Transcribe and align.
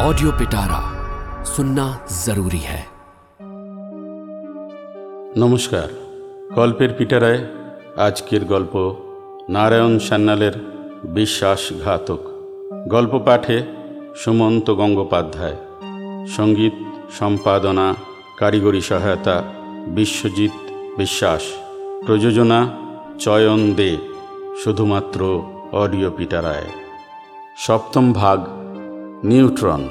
Audio 0.00 0.30
पिटारा 0.32 0.80
सुनना 1.44 1.86
जरूरी 2.24 2.62
है 2.70 2.82
নমস্কার 5.38 5.88
গল্পের 6.54 6.90
পিটারায় 6.98 7.40
আজকের 7.96 8.42
গল্প 8.44 8.74
নারায়ণ 9.48 9.94
সান্যালের 9.98 10.54
বিশ্বাসঘাতক 11.14 12.20
গল্প 12.88 13.12
পাঠে 13.18 13.56
সুমন্ত 14.16 14.66
গঙ্গোপাধ্যায় 14.70 15.58
সঙ্গীত 16.36 16.76
সম্পাদনা 17.18 17.86
কারিগরি 18.38 18.82
সহায়তা 18.82 19.36
বিশ্বজিৎ 19.88 20.54
বিশ্বাস 20.96 21.42
প্রযোজনা 22.06 22.60
চয়ন 23.18 23.60
দে 23.74 23.90
শুধুমাত্র 24.62 25.20
অডিও 25.72 26.10
পিটারায় 26.10 26.68
সপ্তম 27.56 28.04
ভাগ 28.12 28.38
নিউট্রন। 29.23 29.87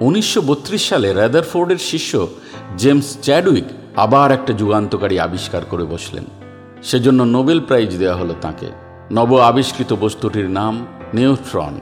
উনিশশো 0.00 0.40
বত্রিশ 0.40 0.88
সালে 0.88 1.12
র্যাদারফোর্ডের 1.12 1.76
শিষ্য 1.76 2.26
জেমস 2.76 3.18
চ্যাডউইক 3.22 3.64
আবার 3.96 4.32
একটা 4.32 4.52
যুগান্তকারী 4.52 5.18
আবিষ্কার 5.18 5.62
করে 5.70 5.84
বসলেন। 5.84 6.24
সেজন্য 6.82 7.22
নোবেল 7.22 7.60
প্রাইজ 7.60 7.98
দেওয়া 7.98 8.16
হলো 8.16 8.34
তাকে। 8.40 8.66
নব 9.12 9.40
আবিষ্কৃত 9.40 9.92
বস্তুটির 10.00 10.50
নাম 10.50 10.86
নিউট্রন। 11.14 11.80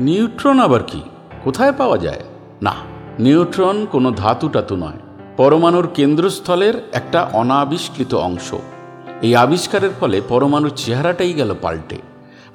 নিউট্রন 0.00 0.60
আবার 0.60 0.82
কি? 0.82 1.02
কোথায় 1.44 1.72
পাওয়া 1.72 1.98
যায়? 1.98 2.20
না, 2.62 2.74
নিউট্রন 3.18 3.86
কোনো 3.92 4.10
ধাতু 4.10 4.48
টাতু 4.48 4.76
নয়, 4.76 4.98
পরমাণুর 5.36 5.88
কেন্দ্রস্থলের 5.94 6.74
একটা 6.92 7.22
অনাবিষ্কৃত 7.32 8.14
অংশ। 8.14 8.54
এই 9.22 9.36
আবিষ্কারের 9.36 9.90
ফলে 10.00 10.20
পরমাণুর 10.28 10.72
চেহারাটাই 10.76 11.32
গেল 11.32 11.54
পাল্টে। 11.62 11.96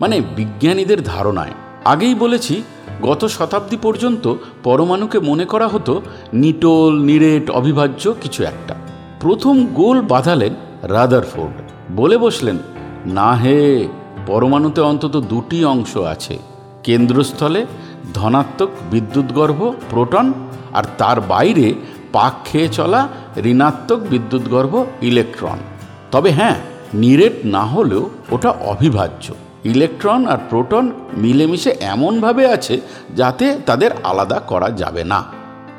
মানে 0.01 0.21
বিজ্ঞানীদের 0.35 1.03
ধারণায়। 1.03 1.51
আগেই 1.85 2.15
বলেছি, 2.15 2.63
গত 3.01 3.25
শতাব্দী 3.25 3.77
পর্যন্ত 3.81 4.35
পরমাণুকে 4.63 5.19
মনে 5.19 5.45
করা 5.45 5.67
হতো 5.67 6.01
নিটোল, 6.33 7.01
নিরেট, 7.01 7.49
অবিভাজ্য 7.49 8.13
কিছু 8.21 8.43
একটা। 8.43 8.75
প্রথম 9.21 9.65
গোল 9.65 10.01
বাঁধালেন 10.01 10.53
রাদারফোর্ড। 10.81 11.71
বলে 11.95 12.17
বসলেন, 12.17 12.57
না 13.05 13.33
হে, 13.33 13.87
পরমাণুতে 14.27 14.81
অন্তত 14.81 15.17
দুটি 15.29 15.65
অংশ 15.65 15.97
আছে। 15.97 16.37
কেন্দ্রস্থলে 16.83 17.65
ধনাত্মক 18.13 18.69
বিদ্যুৎগর্ভ 18.91 19.73
প্রোটন, 19.89 20.33
আর 20.73 20.83
তার 20.97 21.21
বাইরে 21.21 21.73
পাক 22.11 22.33
খেয়ে 22.45 22.67
চলা 22.67 23.07
ঋণাত্মক 23.37 23.99
বিদ্যুৎগর্ভ 23.99 24.85
ইলেকট্রন। 25.01 25.76
তবে 26.11 26.31
হ্যাঁ 26.31 26.55
নিরেট 26.93 27.33
না 27.45 27.63
হলেও 27.65 28.09
ওটা 28.31 28.49
অবিভাজ্য। 28.49 29.33
ইলেকট্রন 29.63 30.27
আর 30.27 30.37
প্রোটন 30.49 30.91
মিলেমিশে 31.17 31.75
এমনভাবে 31.79 32.47
আছে 32.47 32.81
যাতে 33.15 33.57
তাদের 33.65 33.91
আলাদা 34.03 34.39
করা 34.39 34.69
যাবে 34.71 35.03
না। 35.03 35.23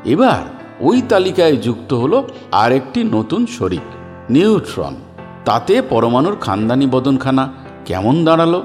এবার 0.05 0.43
ওই 0.81 1.03
তালিকায় 1.09 1.57
যুক্ত 1.57 1.95
হলো 1.95 2.29
আরেকটি 2.53 3.05
নতুন 3.05 3.47
শরিক, 3.47 3.87
নিউট্রন। 4.31 4.95
তাতে 5.45 5.83
পরমাণুর 5.83 6.37
খানদানি 6.37 6.87
বদনখানা 6.87 7.53
কেমন 7.85 8.25
দাঁড়াল? 8.25 8.63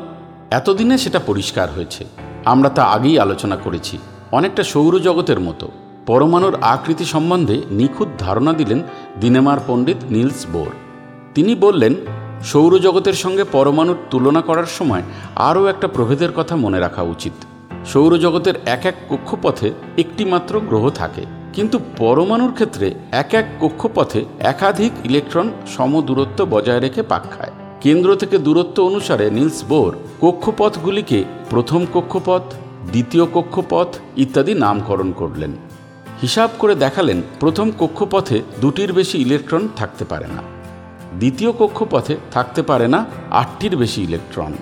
এতদিনে 0.52 0.98
সেটা 0.98 1.20
পরিষ্কার 1.20 1.72
হয়েছে। 1.72 2.06
আমরা 2.46 2.70
তা 2.70 2.84
আগেই 2.84 3.20
আলোচনা 3.20 3.56
করেছি। 3.56 3.98
অনেকটা 4.32 4.64
সৌরজগতের 4.64 5.40
মতো। 5.40 5.68
পরমাণুর 6.06 6.58
আকৃতি 6.62 7.06
সম্বন্ধে 7.06 7.62
নিখুঁত 7.72 8.08
ধারণা 8.20 8.54
দিলেন 8.54 8.80
দিনেমার 9.20 9.58
পণ্ডিত 9.68 9.98
নীলস 10.10 10.46
বোর। 10.54 10.72
তিনি 11.36 11.54
বললেন, 11.56 11.94
সৌরজগতের 12.52 13.18
সঙ্গে 13.24 13.44
পরমাণুর 13.56 14.00
তুলনা 14.12 14.42
করার 14.42 14.70
সময় 14.78 15.04
আরও 15.50 15.62
একটা 15.68 15.88
প্রভেদের 15.88 16.32
কথা 16.32 16.56
মনে 16.56 16.80
রাখা 16.80 17.04
উচিত। 17.16 17.36
সৌরজগতের 17.92 18.56
এক 18.66 18.84
এক 18.86 18.96
কক্ষপথে 19.10 19.68
একটি 19.98 20.24
মাত্র 20.26 20.54
গ্রহ 20.70 20.86
থাকে, 21.02 21.24
কিন্তু 21.56 21.78
পরমাণুর 21.98 22.54
ক্ষেত্রে 22.54 22.88
এক 23.22 23.32
এক 23.40 23.46
কক্ষপথে 23.62 24.22
একাধিক 24.52 24.92
ইলেকট্রন 25.04 25.48
সম 25.76 25.92
দূরত্ব 26.02 26.40
বজায় 26.46 26.84
রেখে 26.86 27.02
পাক 27.12 27.24
খায়। 27.34 27.54
কেন্দ্র 27.84 28.10
থেকে 28.16 28.38
দূরত্ব 28.38 28.78
অনুসারে 28.90 29.26
নিলস 29.30 29.60
বোর 29.70 29.92
কক্ষপথগুলিকে 30.24 31.20
প্রথম 31.50 31.82
কক্ষপথ, 31.94 32.46
দ্বিতীয় 32.92 33.26
কক্ষপথ 33.36 33.90
ইত্যাদি 34.24 34.54
নামকরণ 34.54 35.10
করলেন। 35.12 35.52
হিসাব 36.22 36.50
করে 36.60 36.74
দেখালেন, 36.76 37.20
প্রথম 37.40 37.68
কক্ষপথে 37.82 38.38
দুটির 38.62 38.92
বেশি 38.94 39.16
ইলেকট্রন 39.26 39.64
থাকতে 39.76 40.06
পারে 40.12 40.28
না। 40.36 40.42
দ্বিতীয় 41.20 41.52
কক্ষপথে 41.52 42.16
থাকতে 42.32 42.62
পারে 42.62 42.88
না 42.88 43.06
আটটির 43.32 43.78
বেশি 43.78 44.04
ইলেকট্রন। 44.04 44.54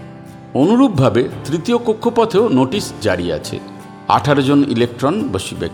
অনুরূপভাবে 0.53 1.29
তৃতীয় 1.45 1.77
কক্ষপথেও 1.77 2.49
নোটিশ 2.49 2.93
জারি 3.01 3.31
আছে, 3.31 3.59
আঠারো 4.07 4.41
জন 4.41 4.63
ইলেকট্রন 4.67 5.29
বসিবে। 5.33 5.69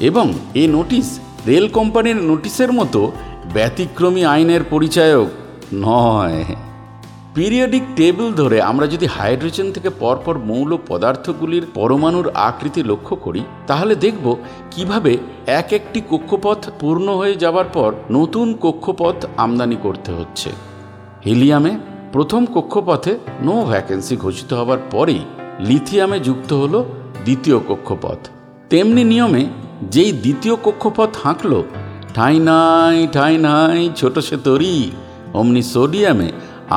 এবং 0.00 0.32
এই 0.54 0.66
নোটিশ 0.66 1.18
রেল 1.46 1.68
কোম্পানির 1.68 2.16
নোটিশের 2.16 2.72
মতো 2.72 3.12
ব্যতিক্রমী 3.52 4.24
আইনের 4.24 4.62
পরিচায়ক 4.70 5.28
নয়। 5.74 6.44
পিরিয়ডিক 7.36 7.84
টেবিল 7.96 8.28
ধরে 8.40 8.58
আমরা 8.70 8.86
যদি 8.86 9.06
হাইড্রোজেন 9.16 9.68
থেকে 9.72 9.90
পরপর 10.02 10.34
মৌল 10.50 10.70
পদার্থগুলির 10.88 11.64
পরমাণুর 11.74 12.26
আকৃতি 12.48 12.80
লক্ষ্য 12.90 13.14
করি, 13.24 13.42
তাহলে 13.66 13.94
দেখব 14.04 14.26
কীভাবে 14.70 15.12
এক 15.60 15.68
একটি 15.78 15.98
কক্ষপথ 16.10 16.60
পূর্ণ 16.80 17.06
হয়ে 17.20 17.36
যাবার 17.36 17.68
পর 17.76 17.90
নতুন 18.10 18.46
কক্ষপথ 18.64 19.16
আমদানি 19.36 19.76
করতে 19.76 20.10
হচ্ছে। 20.18 20.50
হিলিয়ামে 21.24 21.72
প্রথম 22.12 22.42
কক্ষপথে 22.54 23.12
নো 23.46 23.56
ভ্যাকেন্সি 23.70 24.14
ঘোষিত 24.16 24.50
হবার 24.58 24.80
পরেই 24.90 25.22
লিথিয়ামে 25.68 26.18
যুক্ত 26.20 26.50
হলো 26.52 26.80
দ্বিতীয় 27.24 27.58
কক্ষপথ। 27.68 28.20
তেমনি 28.70 29.02
নিয়মে 29.12 29.42
যেই 29.94 30.12
দ্বিতীয় 30.24 30.54
কক্ষপথ 30.66 31.10
হাঁকল, 31.24 31.52
ঠাই 32.14 32.36
নাই 32.48 32.98
ঠাই 33.16 33.34
নাই, 33.48 33.80
ছোট 33.96 34.14
সে 34.28 34.36
তরি, 34.44 34.76
অমনি 35.38 35.62
সোডিয়ামে 35.74 36.28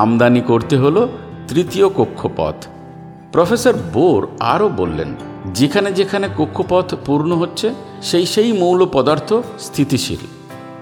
আমদানি 0.02 0.42
করতে 0.42 0.76
হলো 0.78 1.02
তৃতীয় 1.48 1.88
কক্ষপথ। 1.90 2.58
প্রফেসর 3.32 3.76
বোর 3.94 4.28
আরও 4.40 4.70
বললেন, 4.70 5.10
যেখানে 5.54 5.90
যেখানে 5.92 6.28
কক্ষপথ 6.38 6.88
পূর্ণ 7.06 7.32
হচ্ছে, 7.36 7.68
সেই 8.02 8.26
সেই 8.26 8.50
মৌল 8.52 8.80
পদার্থ 8.94 9.34
স্থিতিশীল। 9.60 10.24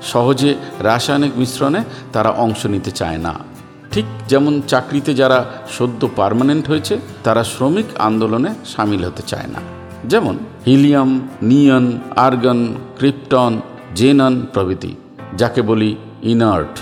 সহজে 0.02 0.52
রাসায়নিক 0.80 1.34
মিশ্রণে 1.38 1.82
তারা 2.14 2.30
অংশ 2.30 2.66
নিতে 2.66 2.92
চায় 2.92 3.18
না। 3.18 3.34
ঠিক 3.92 4.06
যেমন 4.28 4.62
চাকরিতে 4.68 5.12
যারা 5.14 5.46
সদ্য 5.78 6.02
পার্মানেন্ট 6.16 6.68
হয়েছে, 6.68 6.96
তারা 7.24 7.44
শ্রমিক 7.44 7.86
আন্দোলনে 8.00 8.50
সামিল 8.66 9.02
হতে 9.06 9.24
চায় 9.28 9.50
না। 9.54 9.60
যেমন 10.06 10.36
helium, 10.66 11.12
neon, 11.42 11.86
argon, 12.16 12.60
krypton, 12.98 13.52
xenon 13.96 14.34
প্রভৃতি, 14.54 14.92
যাকে 15.38 15.62
বলি 15.62 15.96
ইনার্ট। 16.24 16.76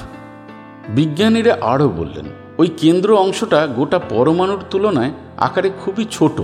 বিজ্ঞানীরা 0.90 1.58
আরও 1.62 1.90
বললেন, 1.90 2.26
ওই 2.58 2.70
কেন্দ্র 2.78 3.18
অংশটা 3.18 3.68
গোটা 3.68 4.00
পরমাণুর 4.00 4.62
তুলনায় 4.70 5.12
আকারে 5.38 5.70
খুবই 5.86 6.06
ছোট। 6.12 6.42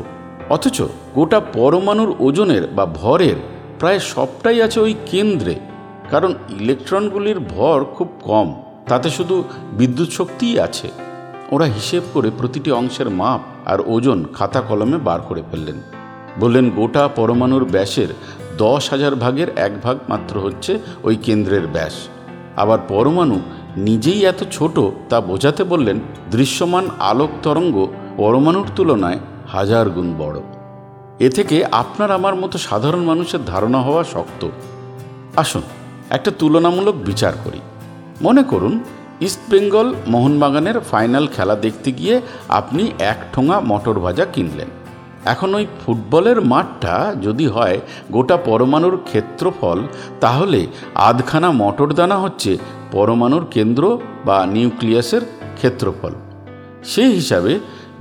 অথচ 0.50 0.82
গোটা 1.14 1.40
পরমাণুর 1.40 2.16
ওজনের 2.20 2.68
বা 2.68 2.86
ভরের 2.86 3.36
প্রায় 3.80 4.00
সবটাই 4.00 4.62
আছে 4.62 4.80
ওই 4.80 4.96
কেন্দ্রে, 5.06 5.56
কারণ 6.12 6.34
ইলেকট্রনগুলির 6.60 7.40
ভর 7.40 7.84
খুব 7.84 8.08
কম, 8.24 8.64
তাতে 8.88 9.10
শুধু 9.10 9.44
বিদ্যুৎ 9.72 10.10
শক্তিই 10.10 10.60
আছে। 10.60 10.88
ওরা 11.52 11.66
হিসেব 11.66 12.04
করে 12.14 12.30
প্রতিটি 12.38 12.72
অংশের 12.72 13.10
মাপ 13.10 13.42
আর 13.66 13.80
ওজন 13.86 14.26
খাতা 14.34 14.62
কলমে 14.62 14.98
বার 14.98 15.20
করে 15.22 15.44
ফেললেন। 15.52 15.82
বললেন, 16.40 16.70
গোটা 16.70 17.08
পরমাণুর 17.08 17.66
ব্যাসের 17.66 18.08
দশ 18.58 18.90
হাজার 18.90 19.16
ভাগের 19.16 19.50
এক 19.56 19.82
ভাগ 19.84 19.98
মাত্র 20.10 20.40
হচ্ছে 20.40 20.80
ওই 21.04 21.16
কেন্দ্রের 21.16 21.68
ব্যাস। 21.68 22.08
আবার 22.56 22.80
পরমাণু 22.88 23.40
নিজেই 23.78 24.26
এত 24.26 24.44
ছোট 24.52 24.80
তা 25.10 25.22
বোঝাতে 25.22 25.64
বললেন 25.64 26.00
দৃশ্যমান 26.32 26.90
আলোক 27.00 27.30
তরঙ্গ 27.44 27.88
পরমাণুর 28.18 28.68
তুলনায় 28.76 29.20
হাজার 29.48 29.90
গুণ 29.90 30.14
বড়। 30.18 30.40
এ 31.20 31.30
থেকে 31.30 31.66
আপনার 31.66 32.12
আমার 32.12 32.36
মতো 32.36 32.58
সাধারণ 32.58 33.04
মানুষের 33.04 33.40
ধারণা 33.46 33.80
হওয়া 33.82 34.04
শক্ত। 34.04 34.48
আসুন, 35.36 35.62
একটা 36.10 36.32
তুলনামূলক 36.40 36.96
বিচার 36.96 37.34
করি। 37.44 37.60
মনে 38.22 38.44
করুন 38.44 38.80
ইস্টবেঙ্গল 39.22 39.96
মোহনবাগানের 40.08 40.80
ফাইনাল 40.80 41.28
খেলা 41.28 41.56
দেখতে 41.56 41.92
গিয়ে 41.92 42.22
আপনি 42.50 42.92
এক 43.00 43.18
ঠোঙা 43.34 43.60
মটর 43.60 44.00
ভাজা 44.00 44.26
কিনলেন। 44.26 44.68
এখন 45.26 45.56
ওই 45.56 45.66
ফুটবলের 45.86 46.42
মাঠটা 46.42 47.16
যদি 47.22 47.48
হয় 47.48 47.80
গোটা 48.12 48.38
পরমাণুর 48.38 48.98
ক্ষেত্রফল, 49.06 49.84
তাহলে 50.22 50.68
আধখানা 50.96 51.52
মটর 51.52 51.94
দানা 51.94 52.18
হচ্ছে 52.18 52.58
পরমাণুর 52.92 53.46
কেন্দ্র 53.52 54.00
বা 54.26 54.46
নিউক্লিয়াসের 54.46 55.22
ক্ষেত্রফল। 55.56 56.12
সেই 56.84 57.12
হিসাবে 57.12 57.60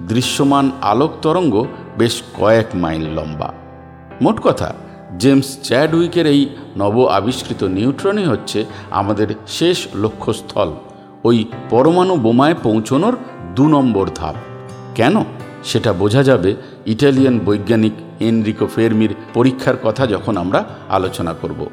দৃশ্যমান 0.08 0.70
আলোক 0.82 1.10
তরঙ্গ 1.22 1.66
বেশ 1.98 2.22
কয়েক 2.38 2.66
মাইল 2.74 3.02
লম্বা। 3.02 3.54
মোট 4.22 4.40
কথা, 4.40 4.74
জেমস 5.18 5.58
চ্যাডউইকের 5.62 6.26
এই 6.26 6.48
নব 6.76 7.06
আবিষ্কৃত 7.06 7.64
নিউট্রনই 7.64 8.24
হচ্ছে 8.24 8.64
আমাদের 8.90 9.34
শেষ 9.46 9.86
লক্ষ্যস্থল, 9.94 10.72
ওই 11.24 11.44
পরমাণু 11.70 12.16
বোমায় 12.16 12.54
পৌঁছনোর 12.62 13.16
দু 13.54 13.68
নম্বর 13.68 14.08
ধাপ। 14.14 14.34
কেন? 14.94 15.24
সেটা 15.64 15.92
বোঝা 15.92 16.22
যাবে 16.22 16.54
ইটালিয়ান 16.86 17.40
বৈজ্ঞানিক 17.44 17.92
এনরিকো 18.20 18.66
ফেরমির 18.66 19.14
পরীক্ষার 19.34 19.74
কথা 19.84 20.06
যখন 20.06 20.36
আমরা 20.36 20.64
আলোচনা 20.88 21.34
করব। 21.34 21.66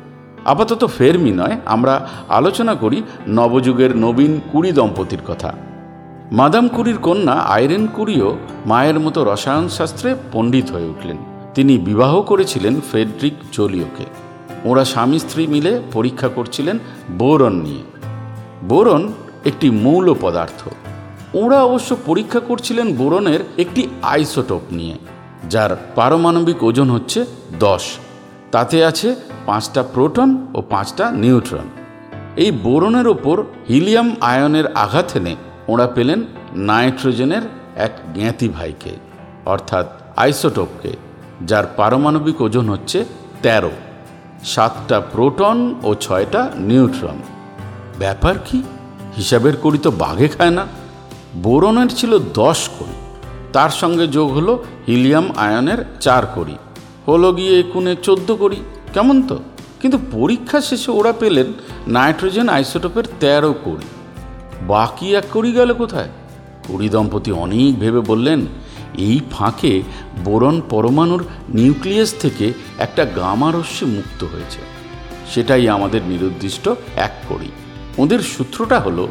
আপাতত 0.45 0.85
ফেরমি 0.97 1.31
নয়, 1.31 1.57
আমরা 1.65 2.09
আলোচনা 2.29 2.75
করি 2.75 3.03
নবযুগের 3.27 3.97
নবীন 3.97 4.41
কুড়ি 4.51 4.71
দম্পতির 4.71 5.19
কথা। 5.27 5.53
মাদাম 6.31 6.67
কুরির 6.67 6.97
কন্যা 6.97 7.33
আইরেন 7.33 7.87
কুরিও 7.87 8.37
মায়ের 8.65 8.99
মতো 8.99 9.19
রসায়ন 9.23 9.69
শাস্ত্রে 9.69 10.15
পণ্ডিত 10.31 10.71
হয়ে 10.71 10.85
উঠলেন। 10.85 11.17
তিনি 11.53 11.77
বিবাহ 11.77 12.21
করেছিলেন 12.21 12.81
ফেডরিক 12.91 13.33
জোলিওকে। 13.51 14.05
ওরা 14.65 14.85
স্বামী 14.85 15.19
স্ত্রী 15.19 15.47
মিলে 15.47 15.81
পরীক্ষা 15.93 16.27
করছিলেন 16.27 16.79
বোরন 17.11 17.55
নিয়ে। 17.61 17.83
বোরন 18.63 19.13
একটি 19.45 19.69
মৌল 19.69 20.15
পদার্থ। 20.21 20.69
ওরা 21.33 21.63
অবশ্য 21.63 21.95
পরীক্ষা 22.05 22.39
করছিলেন 22.39 22.93
বোরনের 22.93 23.39
একটি 23.57 23.87
আইসোটোপ 24.01 24.61
নিয়ে, 24.71 24.95
যার 25.49 25.71
পারমাণবিক 25.95 26.63
ওজন 26.63 26.89
হচ্ছে 26.89 27.25
দশ। 27.59 27.83
তাতে 28.53 28.77
আছে 28.85 29.09
পাঁচটা 29.45 29.81
প্রোটন 29.93 30.29
ও 30.53 30.59
পাঁচটা 30.61 31.05
নিউট্রন। 31.23 31.67
এই 32.43 32.51
বোরনের 32.51 33.07
ওপর 33.07 33.37
হিলিয়াম 33.69 34.09
আয়নের 34.21 34.67
আঘাত 34.75 35.09
এনে 35.17 35.35
ওরা 35.67 35.87
পেলেন 35.87 36.19
নাইট্রোজেনের 36.69 37.43
এক 37.75 37.93
জ্ঞাতি 38.13 38.47
ভাইকে, 38.49 38.93
অর্থাৎ 39.45 39.85
আইসোটোপকে, 40.15 40.91
যার 41.45 41.65
পারমাণবিক 41.77 42.37
ওজন 42.41 42.65
হচ্ছে 42.69 42.99
তেরো। 43.41 43.71
সাতটা 44.43 44.97
প্রোটন 45.13 45.57
ও 45.83 45.89
ছয়টা 45.95 46.41
নিউট্রন। 46.69 47.17
ব্যাপার 47.99 48.35
কি? 48.45 48.59
হিসাবের 49.17 49.55
করি 49.57 49.77
তো 49.77 49.91
বাঘে 50.03 50.27
খায় 50.27 50.51
না। 50.51 50.63
বোরনের 51.43 51.89
ছিল 51.89 52.11
দশ 52.33 52.59
কড়ি 52.75 52.95
তার 53.53 53.69
সঙ্গে 53.69 54.07
যোগ 54.07 54.27
হলো 54.37 54.53
হিলিয়াম 54.87 55.27
আয়নের 55.37 55.79
চার 55.99 56.23
কড়ি 56.35 56.55
হলো 57.07 57.33
গিয়ে 57.33 57.59
একুনে 57.59 57.95
চোদ্দ 57.95 58.35
কড়ি, 58.35 58.57
কেমন 58.93 59.27
তো? 59.27 59.37
কিন্তু 59.81 59.97
পরীক্ষা 60.11 60.61
শেষে 60.61 60.91
ওরা 60.91 61.13
পেলেন 61.13 61.53
নাইট্রোজেন 61.87 62.49
আইসোটোপের 62.49 63.03
তেরো 63.19 63.53
কড়ি। 63.65 63.87
বাকি 64.67 65.15
এক 65.15 65.23
কড়ি 65.33 65.51
গেল 65.51 65.73
কোথায়? 65.73 66.09
কুড়ি 66.67 66.89
দম্পতি 66.89 67.31
অনেক 67.31 67.79
ভেবে 67.79 67.99
বললেন, 67.99 68.45
এই 68.97 69.19
ফাঁকে 69.31 69.81
বোরন 70.23 70.61
পরমাণুর 70.69 71.23
নিউক্লিয়াস 71.49 72.15
থেকে 72.19 72.53
একটা 72.77 73.05
গামারস্যে 73.05 73.85
মুক্ত 73.85 74.23
হয়েছে। 74.23 74.61
সেটাই 75.31 75.69
আমাদের 75.69 76.01
নিরুদ্দিষ্ট 76.07 76.69
এক 76.95 77.11
কড়ি। 77.29 77.51
ওদের 77.97 78.19
সূত্রটা 78.19 78.79
হলো 78.79 79.07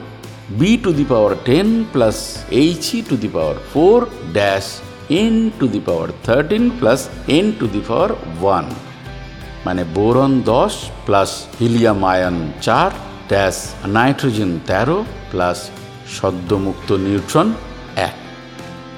B 0.50 0.76
two 0.76 0.92
the 0.92 1.04
power 1.08 1.34
ten 1.44 1.84
plus 1.92 2.44
H 2.50 2.94
E 2.94 3.02
two 3.08 3.16
the 3.16 3.28
power 3.28 3.54
four 3.74 4.06
dash 4.32 4.66
N 5.15 5.35
to 5.59 5.65
the 5.67 5.81
power 5.87 6.09
thirteen 6.25 6.65
plus 6.79 6.99
N 7.29 7.47
to 7.59 7.65
the 7.67 7.81
power 7.87 8.11
one 8.35 8.65
মানে 9.65 9.83
বোরন 9.95 10.33
দশ 10.47 10.73
প্লাস 11.05 11.29
হিলিয়াম 11.59 12.01
আয়ন 12.05 12.35
চার 12.61 12.89
ড্যাশ 13.29 13.57
নাইট্রোজেন 13.87 14.51
তেরো 14.67 14.97
প্লাস 15.31 15.57
সদ্যমুক্ত 16.17 16.89
neutron 17.05 17.47
এক 18.07 18.15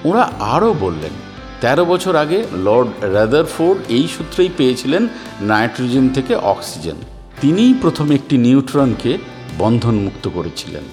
ওরা 0.05 0.23
আরও 0.53 0.71
বললেন 0.81 1.13
তেরো 1.61 1.83
বছর 1.85 2.13
আগে 2.15 2.39
লর্ড 2.65 2.89
রাদারফোর্ড 3.15 3.77
এই 3.89 4.05
সূত্রেই 4.07 4.51
পেয়েছিলেন 4.57 5.03
নাইট্রোজেন 5.41 6.05
থেকে 6.09 6.33
অক্সিজেন 6.45 6.97
তিনিই 7.41 7.73
প্রথম 7.73 8.07
একটি 8.11 8.35
নিউট্রনকে 8.37 9.11
বন্ধনমুক্ত 9.57 10.25
করেছিলেন 10.29 10.85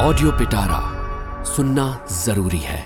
ऑडियो 0.00 0.30
पिटारा 0.30 0.80
सुनना 1.44 1.86
जरूरी 2.16 2.58
है 2.62 2.80